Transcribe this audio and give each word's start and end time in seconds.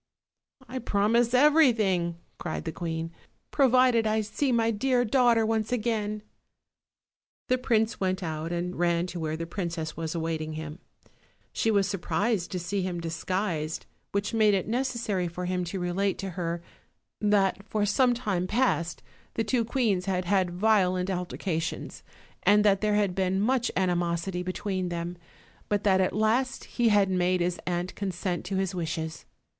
"I 0.67 0.79
promise 0.79 1.31
everything," 1.35 2.17
cried 2.39 2.63
the 2.65 2.71
queen, 2.71 3.11
"provided 3.51 4.07
I 4.07 4.21
see 4.21 4.51
my 4.51 4.71
dear 4.71 5.05
daughter 5.05 5.45
once 5.45 5.71
again." 5.71 6.23
The 7.49 7.59
prince 7.59 7.99
went 7.99 8.23
out 8.23 8.51
and 8.51 8.79
ran 8.79 9.05
to 9.05 9.19
where 9.19 9.37
the 9.37 9.45
princess 9.45 9.95
wag 9.95 10.15
awaiting 10.15 10.53
him. 10.53 10.79
She 11.53 11.69
was 11.69 11.87
surprised 11.87 12.49
to 12.49 12.57
see 12.59 12.81
him 12.81 12.99
disguised, 12.99 13.85
OLD, 13.85 13.85
OLD 13.85 13.89
FA'Htr 13.89 13.91
TALES. 13.91 14.13
which 14.13 14.33
made 14.33 14.53
it 14.55 14.67
necessary 14.67 15.27
for 15.27 15.45
him 15.45 15.63
to 15.65 15.79
relate 15.79 16.17
to 16.17 16.31
her 16.31 16.63
that 17.19 17.69
foif 17.69 17.87
some 17.87 18.15
time 18.15 18.47
past 18.47 19.03
the 19.35 19.43
two 19.43 19.63
queens 19.63 20.05
had 20.05 20.25
had 20.25 20.49
violent 20.49 21.09
alterca 21.09 21.61
tions, 21.61 22.01
and 22.41 22.65
that 22.65 22.81
there 22.81 22.95
had 22.95 23.13
been 23.13 23.39
much 23.39 23.69
animosity 23.77 24.41
between 24.41 24.89
them; 24.89 25.15
but 25.69 25.83
that 25.83 26.01
at 26.01 26.15
last 26.15 26.63
he 26.63 26.89
had 26.89 27.07
made 27.11 27.39
his 27.39 27.59
aunt 27.67 27.93
consent 27.93 28.43
to 28.45 28.55
his 28.55 28.73
wishes. 28.73 29.25